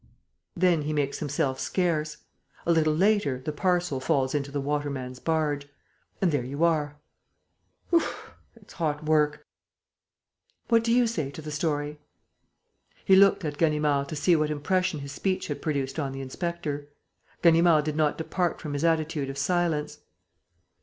Then 0.55 0.81
he 0.81 0.93
makes 0.93 1.19
himself 1.19 1.59
scarce. 1.59 2.17
A 2.65 2.71
little 2.71 2.95
later, 2.95 3.39
the 3.39 3.51
parcel 3.51 3.99
falls 3.99 4.33
into 4.33 4.49
the 4.49 4.59
waterman's 4.59 5.19
barge. 5.19 5.67
And 6.19 6.31
there 6.31 6.43
you 6.43 6.63
are. 6.63 6.99
Oof, 7.93 8.33
it's 8.55 8.73
hot 8.73 9.03
work!... 9.03 9.45
What 10.69 10.83
do 10.83 10.91
you 10.91 11.05
say 11.05 11.29
to 11.29 11.41
the 11.43 11.51
story?" 11.51 11.99
He 13.05 13.15
looked 13.15 13.45
at 13.45 13.59
Ganimard 13.59 14.07
to 14.09 14.15
see 14.15 14.35
what 14.35 14.49
impression 14.49 15.01
his 15.01 15.11
speech 15.11 15.49
had 15.49 15.61
produced 15.61 15.99
on 15.99 16.13
the 16.13 16.21
inspector. 16.21 16.89
Ganimard 17.43 17.85
did 17.85 17.95
not 17.95 18.17
depart 18.17 18.59
from 18.59 18.73
his 18.73 18.83
attitude 18.83 19.29
of 19.29 19.37
silence. 19.37 19.99